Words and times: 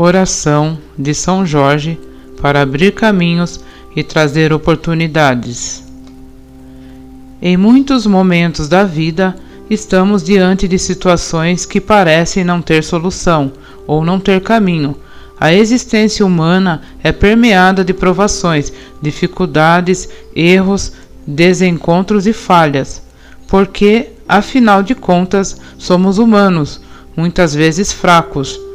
Oração 0.00 0.78
de 0.96 1.12
São 1.12 1.44
Jorge 1.44 1.98
para 2.40 2.62
abrir 2.62 2.92
caminhos 2.92 3.58
e 3.96 4.04
trazer 4.04 4.52
oportunidades. 4.52 5.82
Em 7.42 7.56
muitos 7.56 8.06
momentos 8.06 8.68
da 8.68 8.84
vida, 8.84 9.34
estamos 9.68 10.22
diante 10.22 10.68
de 10.68 10.78
situações 10.78 11.66
que 11.66 11.80
parecem 11.80 12.44
não 12.44 12.62
ter 12.62 12.84
solução 12.84 13.50
ou 13.88 14.04
não 14.04 14.20
ter 14.20 14.40
caminho. 14.40 14.96
A 15.36 15.52
existência 15.52 16.24
humana 16.24 16.82
é 17.02 17.10
permeada 17.10 17.84
de 17.84 17.92
provações, 17.92 18.72
dificuldades, 19.02 20.08
erros, 20.32 20.92
desencontros 21.26 22.24
e 22.28 22.32
falhas, 22.32 23.02
porque, 23.48 24.10
afinal 24.28 24.80
de 24.80 24.94
contas, 24.94 25.60
somos 25.76 26.18
humanos, 26.18 26.80
muitas 27.16 27.52
vezes 27.52 27.92
fracos 27.92 28.67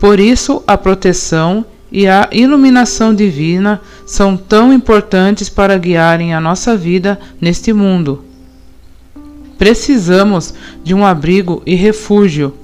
por 0.00 0.18
isso, 0.18 0.62
a 0.66 0.78
proteção 0.78 1.62
e 1.92 2.08
a 2.08 2.26
iluminação 2.32 3.14
divina 3.14 3.82
são 4.06 4.34
tão 4.34 4.72
importantes 4.72 5.50
para 5.50 5.76
guiarem 5.76 6.32
a 6.32 6.40
nossa 6.40 6.74
vida 6.74 7.20
neste 7.38 7.70
mundo. 7.70 8.24
Precisamos 9.58 10.54
de 10.82 10.94
um 10.94 11.04
abrigo 11.04 11.62
e 11.66 11.74
refúgio. 11.74 12.54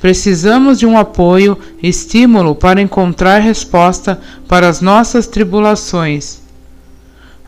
Precisamos 0.00 0.78
de 0.78 0.86
um 0.86 0.96
apoio 0.96 1.58
e 1.82 1.88
estímulo 1.88 2.54
para 2.54 2.80
encontrar 2.80 3.40
resposta 3.40 4.20
para 4.46 4.68
as 4.68 4.80
nossas 4.80 5.26
tribulações. 5.26 6.40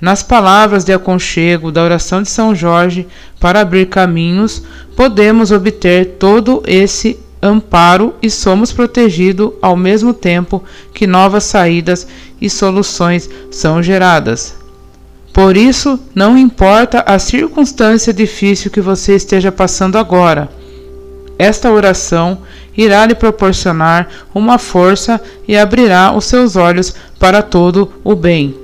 Nas 0.01 0.21
palavras 0.21 0.85
de 0.85 0.93
aconchego 0.93 1.71
da 1.71 1.85
oração 1.85 2.23
de 2.23 2.29
São 2.29 2.57
Jorge 2.57 3.07
para 3.39 3.61
abrir 3.61 3.87
caminhos, 3.87 4.63
podemos 4.97 5.53
obter 5.53 6.17
todo 6.19 6.61
esse 6.67 7.25
amparo 7.43 8.15
e 8.23 8.31
somos 8.31 8.73
protegidos 8.73 9.53
ao 9.61 9.77
mesmo 9.77 10.13
tempo 10.13 10.63
que 10.95 11.07
novas 11.07 11.45
saídas 11.45 12.07
e 12.41 12.49
soluções 12.49 13.29
são 13.51 13.83
geradas. 13.83 14.57
Por 15.33 15.57
isso, 15.57 16.01
não 16.15 16.37
importa 16.37 17.05
a 17.07 17.19
circunstância 17.19 18.13
difícil 18.13 18.71
que 18.71 18.81
você 18.81 19.15
esteja 19.15 19.53
passando 19.53 19.99
agora, 19.99 20.49
esta 21.39 21.71
oração 21.71 22.39
irá 22.77 23.05
lhe 23.07 23.15
proporcionar 23.15 24.09
uma 24.35 24.59
força 24.59 25.21
e 25.47 25.57
abrirá 25.57 26.13
os 26.13 26.25
seus 26.25 26.57
olhos 26.57 26.95
para 27.19 27.43
todo 27.43 27.93
o 28.03 28.15
bem. 28.15 28.55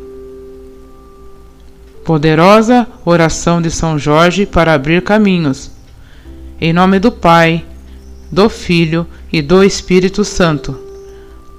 Poderosa 2.04 2.86
oração 3.04 3.62
de 3.62 3.70
São 3.70 3.98
Jorge 3.98 4.44
para 4.44 4.74
abrir 4.74 5.02
caminhos. 5.02 5.70
Em 6.60 6.72
nome 6.72 6.98
do 6.98 7.12
Pai, 7.12 7.64
do 8.32 8.48
Filho 8.48 9.06
e 9.30 9.42
do 9.42 9.62
Espírito 9.62 10.24
Santo. 10.24 10.74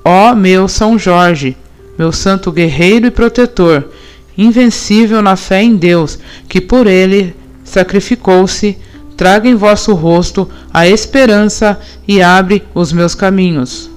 Ó 0.04 0.34
meu 0.34 0.68
São 0.68 0.98
Jorge, 0.98 1.56
meu 1.98 2.12
santo 2.12 2.52
guerreiro 2.52 3.06
e 3.06 3.12
protetor, 3.12 3.90
invencível 4.36 5.22
na 5.22 5.36
fé 5.36 5.62
em 5.62 5.76
Deus, 5.76 6.18
que 6.50 6.60
por 6.60 6.88
ele 6.88 7.36
sacrificou-se, 7.64 8.76
traga 9.16 9.48
em 9.48 9.54
vosso 9.54 9.94
rosto 9.94 10.50
a 10.74 10.88
esperança 10.88 11.80
e 12.08 12.20
abre 12.20 12.64
os 12.74 12.92
meus 12.92 13.14
caminhos. 13.14 13.92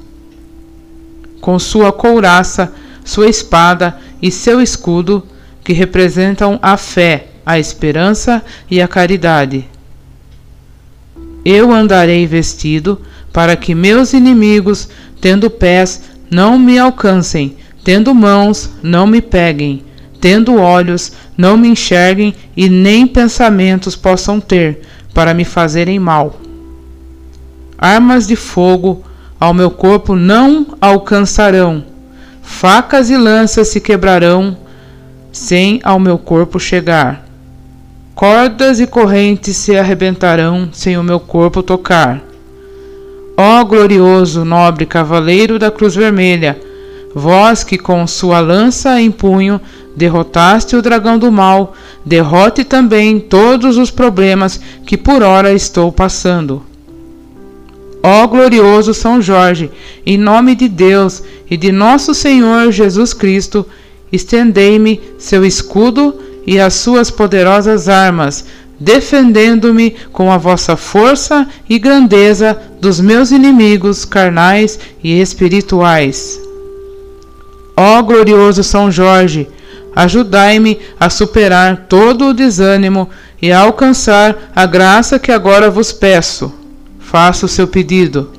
Com 1.41 1.59
sua 1.59 1.91
couraça, 1.91 2.71
sua 3.03 3.29
espada 3.29 3.99
e 4.21 4.31
seu 4.31 4.61
escudo, 4.61 5.23
que 5.65 5.73
representam 5.73 6.59
a 6.63 6.77
fé, 6.77 7.29
a 7.45 7.59
esperança 7.59 8.45
e 8.71 8.81
a 8.81 8.87
caridade 8.87 9.67
eu 11.49 11.73
andarei 11.73 12.27
vestido, 12.27 13.01
para 13.33 13.55
que 13.55 13.73
meus 13.73 14.13
inimigos, 14.13 14.89
tendo 15.21 15.49
pés, 15.49 16.03
não 16.29 16.59
me 16.59 16.77
alcancem, 16.77 17.57
tendo 17.85 18.13
mãos, 18.13 18.69
não 18.83 19.07
me 19.07 19.23
peguem, 19.23 19.85
tendo 20.21 20.57
olhos, 20.57 21.13
não 21.39 21.57
me 21.57 21.69
enxerguem 21.69 22.35
e 22.57 22.69
nem 22.69 23.07
pensamentos 23.07 23.95
possam 23.95 24.41
ter, 24.41 24.81
para 25.15 25.33
me 25.33 25.45
fazerem 25.45 26.01
mal. 26.01 26.41
Armas 27.79 28.27
de 28.27 28.35
fogo 28.35 29.05
ao 29.39 29.55
meu 29.55 29.71
corpo 29.71 30.17
não 30.17 30.67
alcançarão, 30.81 31.85
facas 32.43 33.09
e 33.09 33.17
lanças 33.17 33.69
se 33.69 33.81
quebrarão, 33.81 34.57
sem 35.31 35.79
ao 35.85 36.01
meu 36.01 36.19
corpo 36.19 36.59
chegar. 36.59 37.26
Cordas 38.17 38.81
e 38.81 38.87
correntes 38.87 39.59
se 39.59 39.77
arrebentarão 39.77 40.71
sem 40.73 40.97
o 40.97 41.03
meu 41.03 41.21
corpo 41.21 41.63
tocar. 41.63 42.25
Ó 43.37 43.63
glorioso, 43.63 44.43
nobre 44.43 44.87
cavaleiro 44.87 45.59
da 45.59 45.71
Cruz 45.71 45.95
Vermelha, 45.95 46.59
vós 47.15 47.63
que 47.63 47.77
com 47.77 48.07
sua 48.07 48.41
lança 48.41 48.99
em 48.99 49.11
punho 49.11 49.61
derrotaste 49.95 50.75
o 50.75 50.81
dragão 50.81 51.19
do 51.19 51.31
mal, 51.31 51.75
derrote 52.07 52.65
também 52.65 53.21
todos 53.21 53.77
os 53.77 53.91
problemas 53.91 54.59
que 54.87 54.97
por 54.97 55.23
ora 55.23 55.53
estou 55.53 55.93
passando. 55.93 56.63
Ó 58.03 58.27
glorioso 58.27 58.95
São 58.95 59.21
Jorge, 59.21 59.71
em 60.07 60.17
nome 60.17 60.55
de 60.55 60.71
Deus 60.71 61.23
e 61.51 61.55
de 61.55 61.71
nosso 61.71 62.15
Senhor 62.15 62.73
Jesus 62.73 63.13
Cristo, 63.13 63.67
estendei-me 64.11 65.03
seu 65.19 65.45
escudo 65.45 66.15
e 66.47 66.61
as 66.61 66.75
suas 66.75 67.11
poderosas 67.11 67.89
armas, 67.89 68.45
defendendo-me 68.79 69.97
com 70.13 70.31
a 70.31 70.39
vossa 70.39 70.77
força 70.77 71.47
e 71.69 71.79
grandeza 71.79 72.61
dos 72.81 73.01
meus 73.01 73.31
inimigos 73.31 74.05
carnais 74.05 74.79
e 75.03 75.21
espirituais. 75.21 76.41
Ó 77.77 78.01
glorioso 78.03 78.63
São 78.63 78.91
Jorge, 78.91 79.49
ajudai-me 79.95 80.79
a 81.01 81.11
superar 81.11 81.87
todo 81.89 82.27
o 82.27 82.35
desânimo 82.35 83.09
e 83.41 83.51
a 83.51 83.61
alcançar 83.61 84.51
a 84.55 84.65
graça 84.67 85.19
que 85.19 85.33
agora 85.33 85.71
vos 85.71 85.93
peço. 85.93 86.53
Faça 86.99 87.47
o 87.47 87.49
seu 87.49 87.67
pedido. 87.67 88.31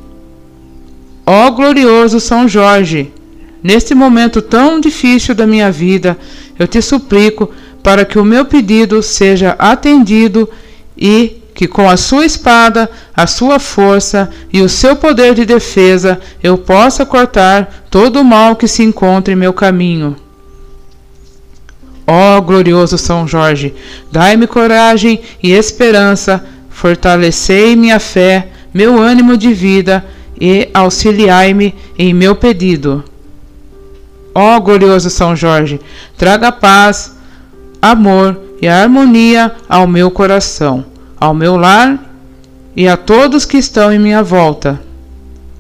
Ó 1.25 1.49
glorioso 1.51 2.19
São 2.19 2.47
Jorge, 2.47 3.11
neste 3.61 3.93
momento 3.93 4.41
tão 4.41 4.79
difícil 4.79 5.35
da 5.35 5.45
minha 5.45 5.71
vida, 5.71 6.17
eu 6.57 6.67
te 6.67 6.81
suplico 6.81 7.51
para 7.87 8.03
que 8.03 8.19
o 8.19 8.25
meu 8.25 8.43
pedido 8.43 9.01
seja 9.01 9.55
atendido 9.57 10.49
e 10.97 11.37
que 11.53 11.69
com 11.69 11.89
a 11.89 11.95
sua 11.95 12.25
espada, 12.25 12.91
a 13.15 13.25
sua 13.25 13.59
força 13.59 14.29
e 14.51 14.61
o 14.61 14.67
seu 14.67 14.97
poder 14.97 15.33
de 15.33 15.45
defesa 15.45 16.19
eu 16.43 16.57
possa 16.57 17.05
cortar 17.05 17.85
todo 17.89 18.19
o 18.19 18.25
mal 18.25 18.57
que 18.57 18.67
se 18.67 18.83
encontra 18.83 19.33
em 19.33 19.37
meu 19.37 19.53
caminho. 19.53 20.17
Ó 22.05 22.37
oh, 22.37 22.41
glorioso 22.41 22.97
São 22.97 23.25
Jorge, 23.25 23.73
dai-me 24.11 24.47
coragem 24.47 25.21
e 25.41 25.53
esperança, 25.53 26.43
fortalecei 26.69 27.73
minha 27.73 28.01
fé, 28.01 28.49
meu 28.73 29.01
ânimo 29.01 29.37
de 29.37 29.53
vida 29.53 30.03
e 30.37 30.69
auxiliai-me 30.73 31.73
em 31.97 32.13
meu 32.13 32.35
pedido. 32.35 33.01
Ó 34.35 34.57
oh, 34.57 34.59
glorioso 34.59 35.09
São 35.09 35.37
Jorge, 35.37 35.79
traga 36.17 36.51
paz, 36.51 37.15
amor 37.81 38.39
e 38.61 38.67
harmonia 38.67 39.55
ao 39.67 39.87
meu 39.87 40.09
coração, 40.09 40.85
ao 41.19 41.33
meu 41.33 41.55
lar 41.57 42.03
e 42.75 42.87
a 42.87 42.97
todos 42.97 43.45
que 43.45 43.57
estão 43.57 43.91
em 43.91 43.99
minha 43.99 44.23
volta. 44.23 44.79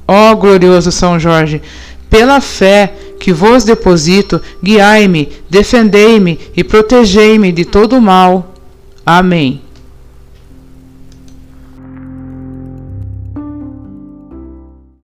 Ó 0.07 0.33
glorioso 0.35 0.91
São 0.91 1.19
Jorge, 1.19 1.61
pela 2.09 2.39
fé 2.39 2.93
que 3.19 3.33
vos 3.33 3.63
deposito, 3.63 4.41
guiai-me, 4.63 5.29
defendei-me 5.49 6.39
e 6.55 6.63
protegei-me 6.63 7.51
de 7.51 7.65
todo 7.65 7.97
o 7.97 8.01
mal. 8.01 8.53
Amém. 9.05 9.61